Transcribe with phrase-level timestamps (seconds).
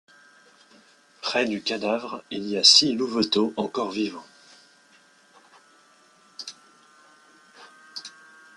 [1.21, 4.25] Près du cadavre il y a six louveteaux encore vivants.